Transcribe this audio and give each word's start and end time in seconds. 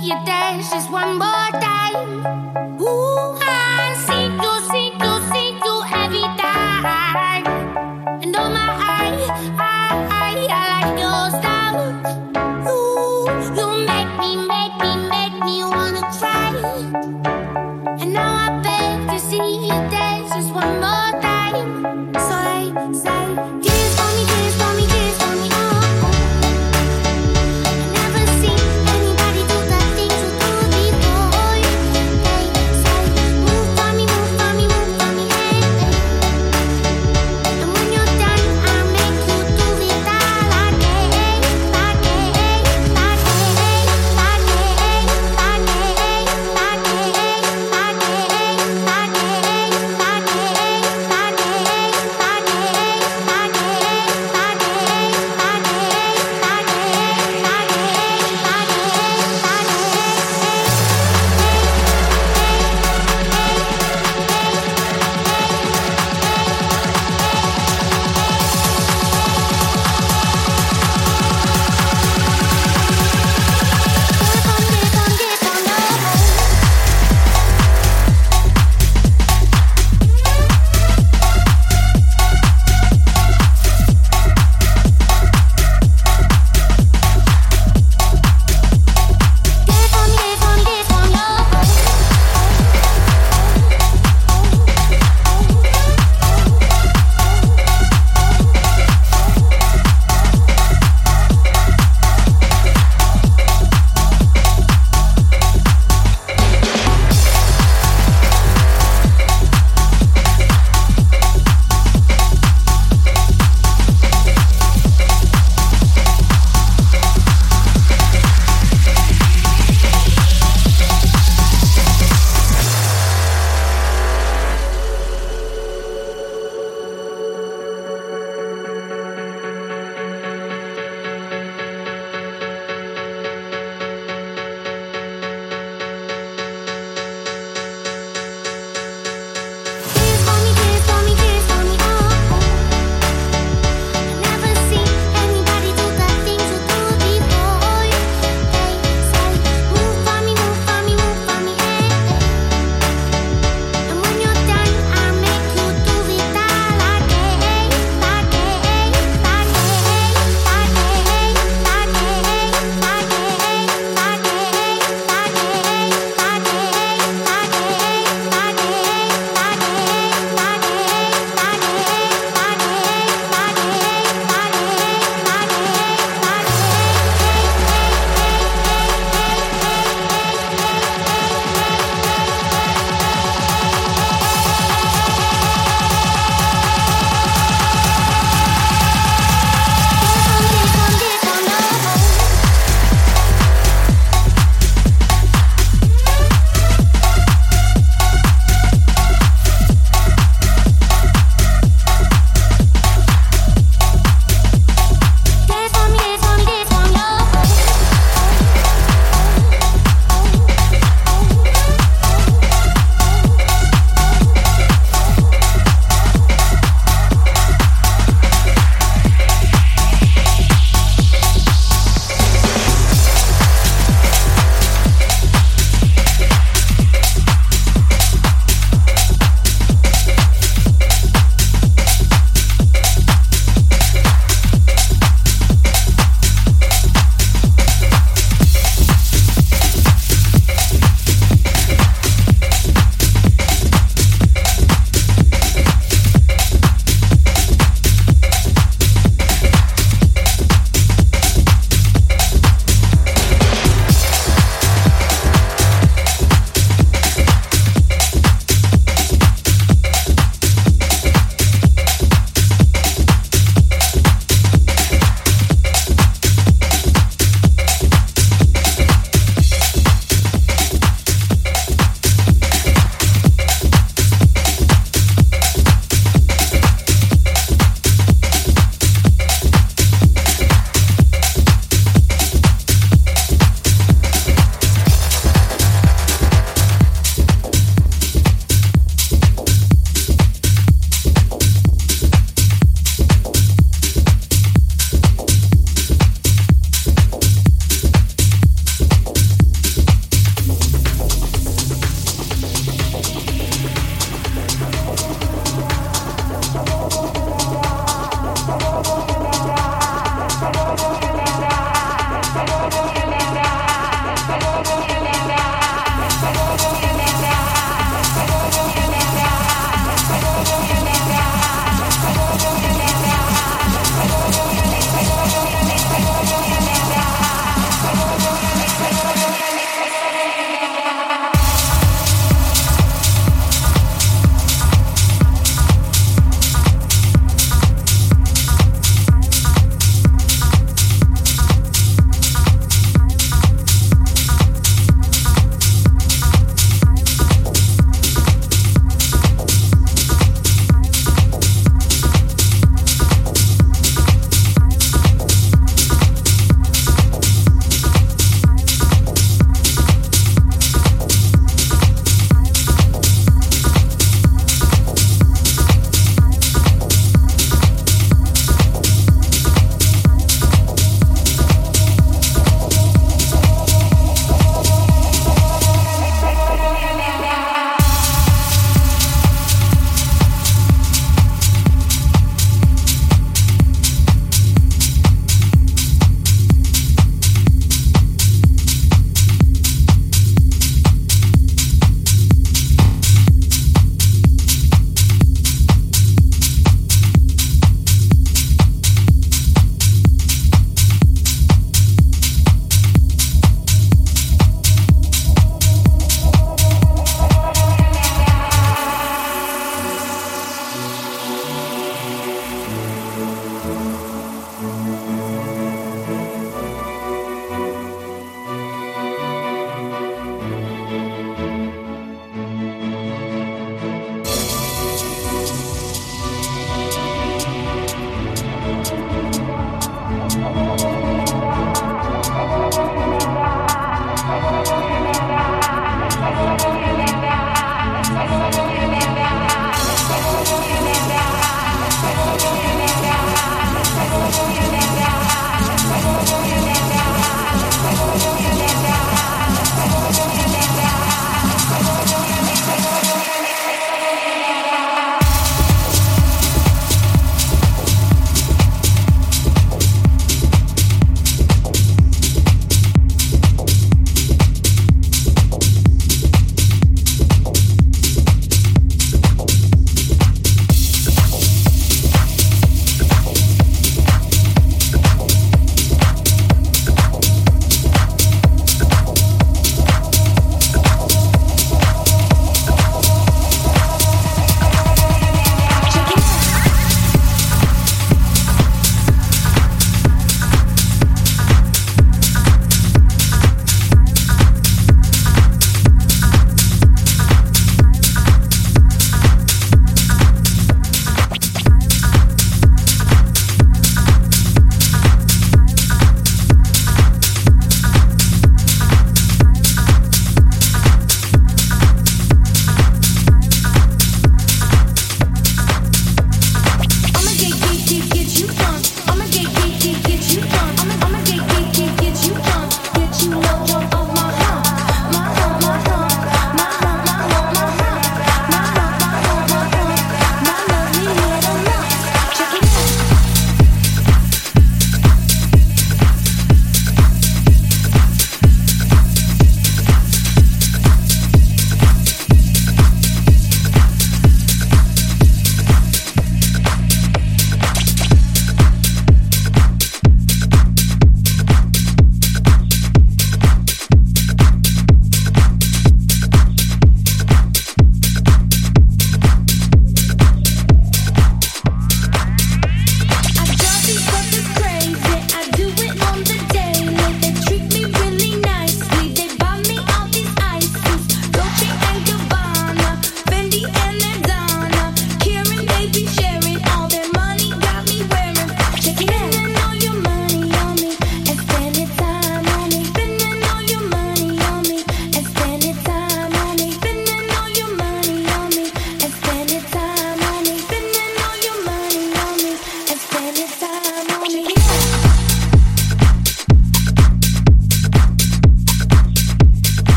you 0.00 0.14
dance 0.24 0.70
just 0.70 0.90
one 0.92 1.18
more 1.18 1.37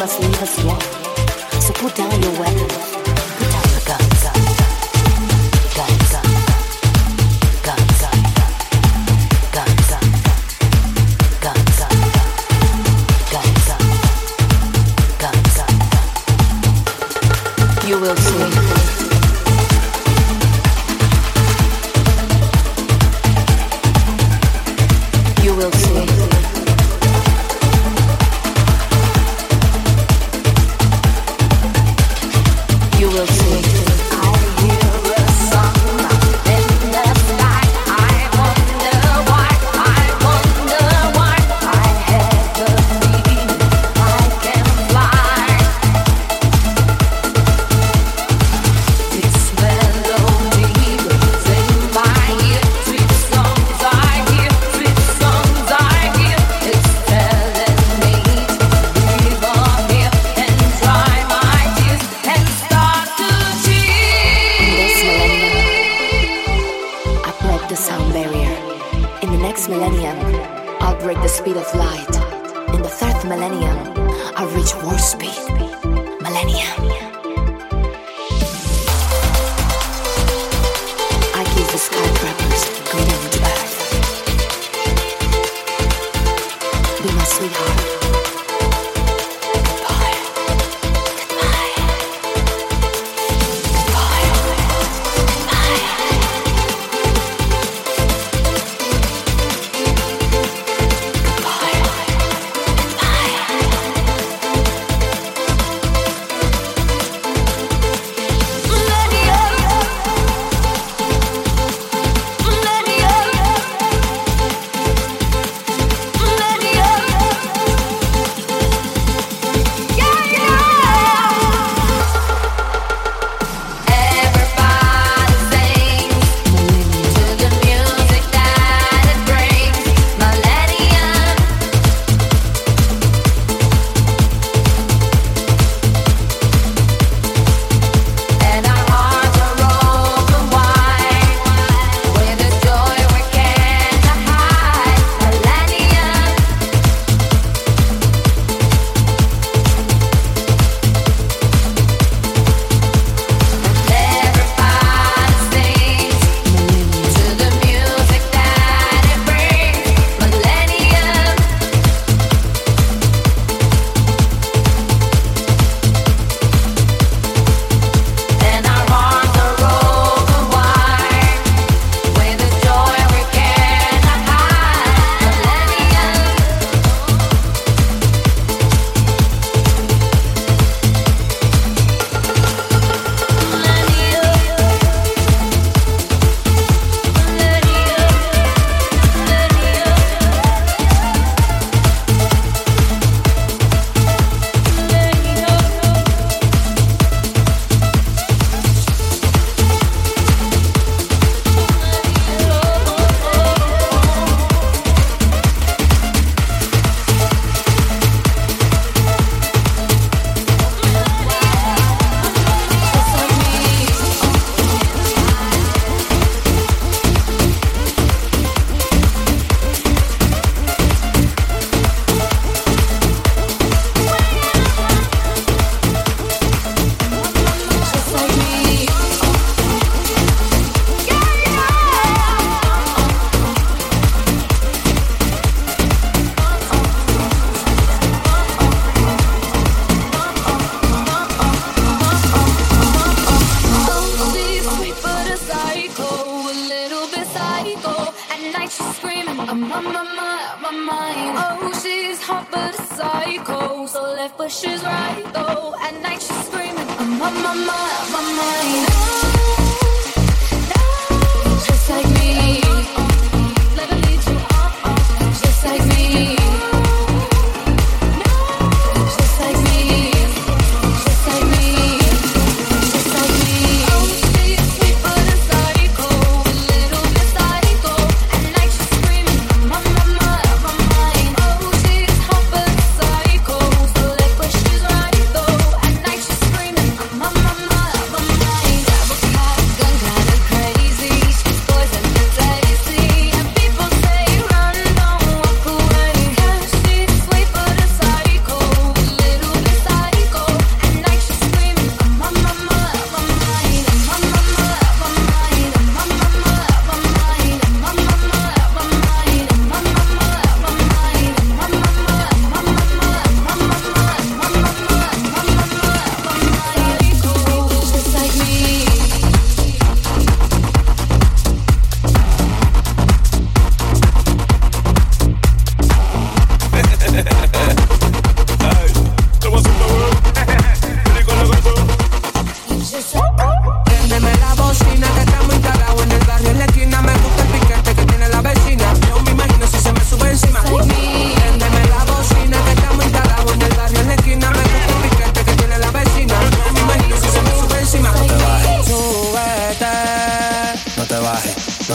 must 0.00 0.18
leave 0.20 0.42
us 0.42 0.58
alone. 0.64 0.80
So 1.60 1.74
put 1.74 1.94
down 1.94 2.22
your 2.22 2.32
weapons. 2.40 2.99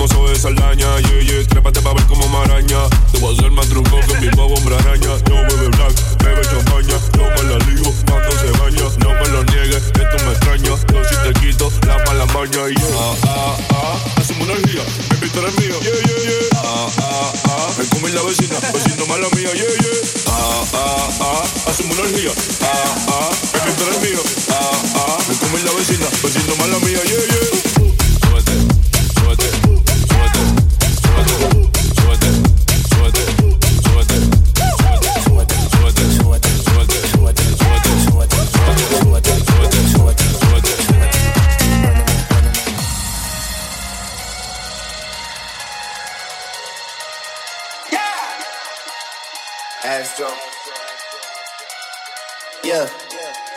como 0.00 0.08
soy 0.08 0.36
Saldaña, 0.36 0.88
yeah, 1.00 1.20
yeah. 1.20 1.46
Trépate 1.46 1.80
pa' 1.82 1.92
ver 1.92 2.06
como 2.06 2.26
maraña. 2.28 2.88
Te 3.12 3.18
voy 3.18 3.34
a 3.34 3.38
hacer 3.38 3.50
más 3.50 3.68
truco 3.68 4.00
que 4.00 4.16
mi 4.20 4.28
pavo 4.30 4.54
hombre 4.54 4.74
araña. 4.76 5.12
Yo 5.28 5.36
bebe 5.44 5.68
black, 5.76 5.94
bebe 6.24 6.42
champaña. 6.42 6.96
Yo 7.16 7.24
me 7.36 7.42
la 7.50 7.58
ligo 7.66 7.92
cuando 8.08 8.30
se 8.40 8.50
baña. 8.58 8.86
No 9.04 9.10
me 9.12 9.28
lo 9.28 9.44
niegues, 9.44 9.92
tú 9.92 10.24
me 10.24 10.32
extrañas. 10.32 10.80
Yo 10.92 11.04
si 11.04 11.16
te 11.22 11.40
quito 11.40 11.70
la 11.86 11.98
mala 12.06 12.24
maña. 12.32 12.70
Y 12.70 12.76
ah, 12.96 13.14
ah, 13.28 13.56
ah. 13.74 13.98
Hacemos 14.16 14.44
una 14.44 14.52
orgía, 14.54 14.82
baby, 15.10 15.28
tú 15.28 15.40
eres 15.40 15.58
mía. 15.58 15.76
Yeah, 15.82 16.00
yeah, 16.00 16.20
yeah. 16.24 16.60
Ah, 16.64 16.88
ah, 17.02 17.32
ah. 17.44 17.68
Me 17.76 17.84
come 17.88 18.08
la 18.10 18.22
vecina, 18.22 18.56
vecino 18.72 19.06
mala 19.06 19.28
mía. 19.36 19.52
Yeah, 19.52 19.68
yeah. 19.84 20.00
Ah, 20.28 20.64
ah, 20.72 21.08
ah. 21.20 21.70
Hacemos 21.70 21.98
una 21.98 22.08
orgía. 22.08 22.32
Ah, 22.62 22.96
ah. 23.08 23.30
Baby, 23.52 23.72
tú 23.76 23.84
eres 23.84 24.00
mío. 24.00 24.22
Ah, 24.48 24.70
ah. 24.96 25.18
Me 25.28 25.34
come 25.36 25.62
la 25.62 25.72
vecina, 25.72 26.06
vecino 26.22 26.56
mala 26.56 26.78
mía. 26.78 27.00
Yeah, 27.04 27.26
yeah. 27.28 27.79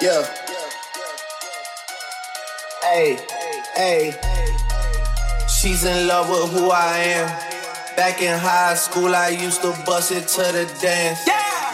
Yeah. 0.03 0.25
Hey, 2.81 3.17
hey. 3.73 4.13
She's 5.47 5.85
in 5.85 6.07
love 6.07 6.29
with 6.29 6.51
who 6.51 6.69
I 6.71 6.97
am. 7.15 7.27
Back 7.95 8.21
in 8.21 8.37
high 8.37 8.75
school, 8.75 9.15
I 9.15 9.29
used 9.29 9.61
to 9.61 9.71
bust 9.85 10.11
it 10.11 10.27
to 10.27 10.41
the 10.51 10.65
dance. 10.81 11.25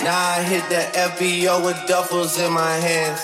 Now 0.03 0.15
I 0.37 0.43
hit 0.43 0.63
the 0.69 0.83
FBO 1.09 1.65
with 1.65 1.77
duffels 1.89 2.37
in 2.45 2.53
my 2.53 2.75
hands. 2.75 3.19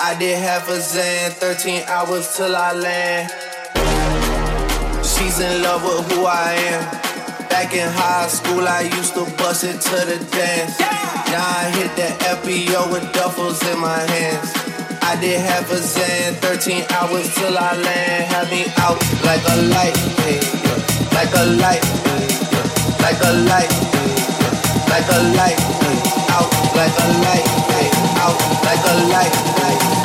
I 0.00 0.16
did 0.18 0.38
half 0.38 0.68
a 0.68 0.80
Zan, 0.80 1.32
13 1.32 1.82
hours 1.88 2.36
till 2.36 2.54
I 2.54 2.72
land. 2.74 3.30
She's 5.04 5.40
in 5.40 5.62
love 5.62 5.82
with 5.82 6.12
who 6.12 6.26
I 6.26 6.52
am. 6.70 7.48
Back 7.48 7.74
in 7.74 7.88
high 7.90 8.28
school, 8.28 8.68
I 8.68 8.82
used 8.82 9.14
to 9.14 9.24
bust 9.36 9.64
it 9.64 9.80
to 9.80 9.96
the 10.06 10.24
dance. 10.30 10.93
Now 11.34 11.42
I 11.42 11.64
hit 11.74 11.90
the 11.96 12.08
FBO 12.30 12.92
with 12.92 13.02
duffels 13.10 13.58
in 13.66 13.80
my 13.80 13.98
hands. 13.98 14.54
I 15.02 15.18
did 15.20 15.40
half 15.40 15.68
a 15.68 15.78
Zan, 15.78 16.34
13 16.34 16.84
hours 16.94 17.34
till 17.34 17.58
I 17.58 17.74
land. 17.74 18.22
Had 18.30 18.46
me 18.54 18.62
out 18.78 19.02
like 19.26 19.42
a 19.42 19.56
light, 19.74 19.98
yeah. 20.30 20.38
like 21.10 21.34
a 21.34 21.44
light, 21.58 21.82
yeah. 21.82 22.62
like 23.02 23.18
a 23.18 23.32
light, 23.50 23.66
yeah. 23.66 24.94
like 24.94 25.10
a 25.10 25.20
light, 25.34 25.58
out 26.38 26.50
like 26.78 26.94
a 27.02 27.08
light, 27.26 27.46
out 28.22 28.38
like 28.62 28.84
a 28.86 28.96
light. 29.10 29.34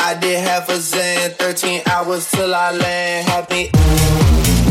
I 0.01 0.17
did 0.19 0.39
half 0.39 0.67
a 0.69 0.81
Zan, 0.81 1.29
13 1.37 1.83
hours 1.91 2.25
till 2.31 2.55
I 2.55 2.71
land. 2.71 3.29
Had 3.29 3.47
me. 3.51 4.68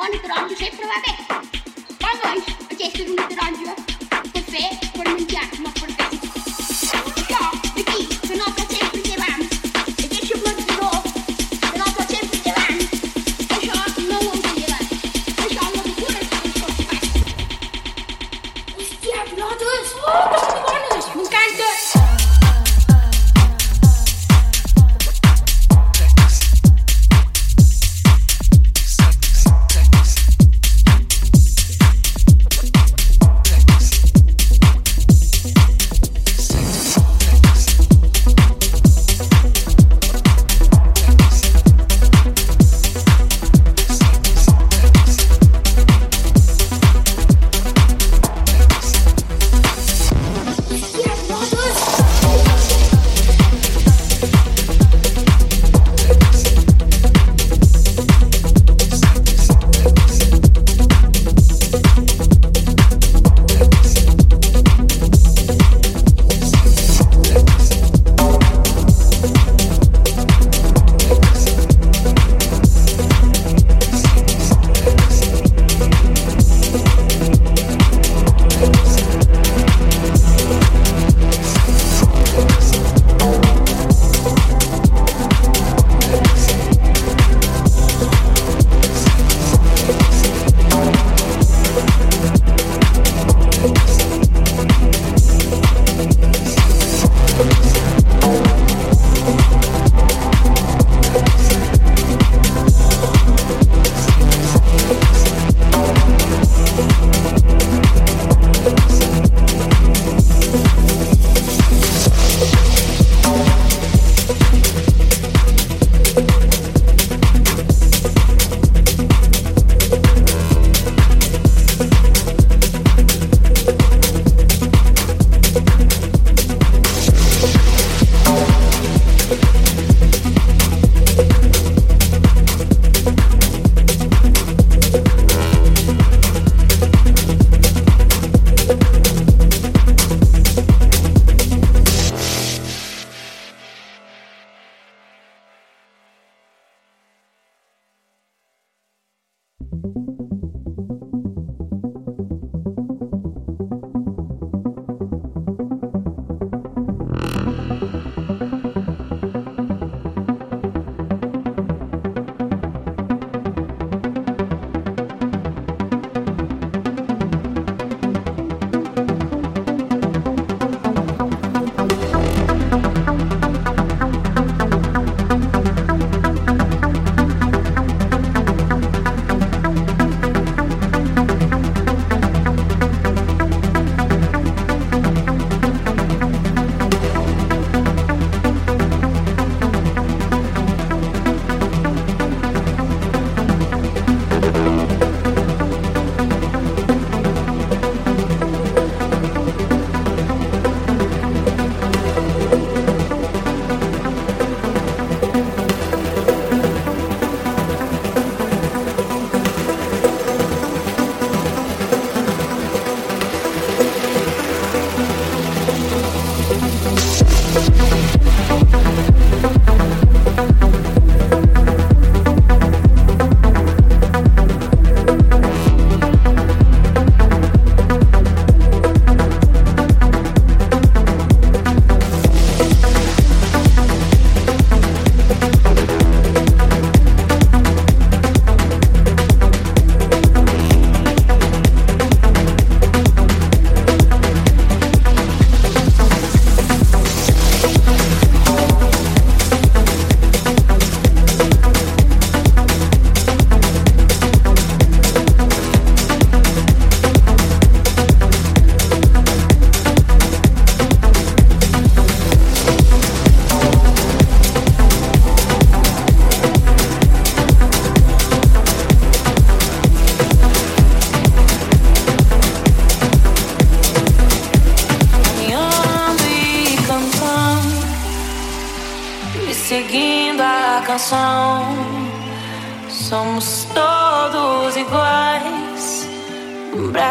buon 0.00 0.12
litronaggio 0.12 0.54
sempre 0.56 0.86
va 0.86 0.98
bene. 1.04 1.48
Ma 2.00 2.08
noi, 2.24 2.42
ho 2.70 2.74
chiesto 2.74 3.02
un 3.02 3.08
litronaggio 3.10 3.74
per 4.32 4.44
te, 4.44 4.78
per 4.92 5.08
mangiare, 5.08 5.58
ma 5.58 5.70
per 5.78 5.94
te. 5.94 6.09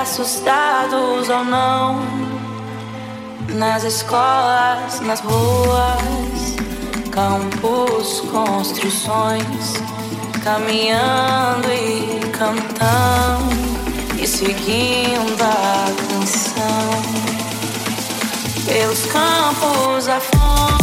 assustados 0.09 1.29
ou 1.29 1.45
não, 1.45 2.01
nas 3.49 3.83
escolas, 3.83 4.99
nas 5.01 5.19
ruas, 5.19 6.55
campos, 7.11 8.21
construções, 8.31 9.73
caminhando 10.43 11.71
e 11.71 12.27
cantando 12.31 13.55
e 14.19 14.25
seguindo 14.25 15.43
a 15.43 15.85
canção. 16.09 16.89
Pelos 18.65 19.05
campos 19.05 20.07
afora. 20.07 20.78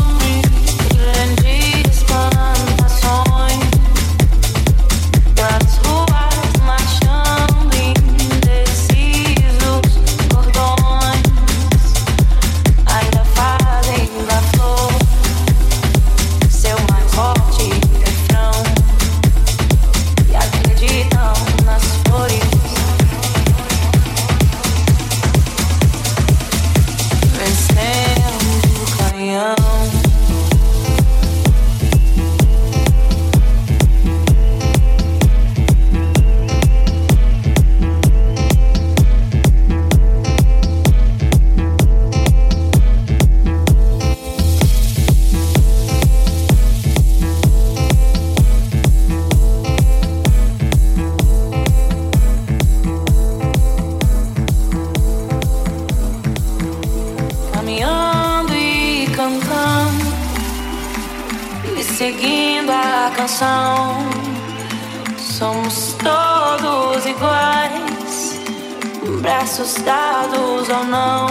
Dados 69.84 70.68
ou 70.68 70.84
não. 70.84 71.26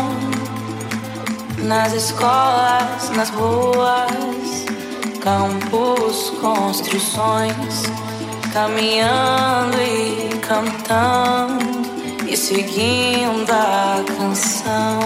Nas 1.67 1.93
escolas, 1.93 3.09
nas 3.15 3.29
ruas, 3.29 4.65
campos, 5.21 6.31
construções, 6.39 7.83
caminhando 8.53 9.77
e 9.81 10.29
cantando 10.39 11.65
e 12.27 12.37
seguindo 12.37 13.51
a 13.51 14.03
canção. 14.17 14.99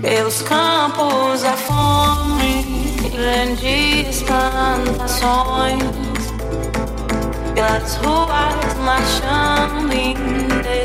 Pelos 0.00 0.42
campos 0.42 1.44
a 1.44 1.56
fome 1.56 2.64
grandes 3.10 4.22
plantações, 4.22 5.82
pelas 7.54 7.96
ruas 7.96 8.76
marchando 8.84 9.92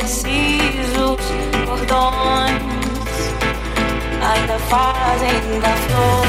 indecisos 0.08 1.20
cordões, 1.66 2.62
ainda 4.22 4.58
fazem 4.70 5.60
da 5.60 5.76
flor 5.76 6.26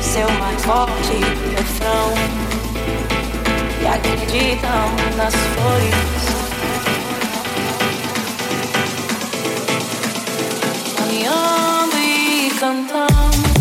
seu 0.00 0.30
mais 0.38 0.64
forte 0.64 1.18
refrão 1.54 2.14
e 3.82 3.86
acreditam 3.86 5.16
nas 5.16 5.34
flores. 5.34 5.94
Caminhando 10.96 11.96
e 11.98 12.50
cantando. 12.58 13.53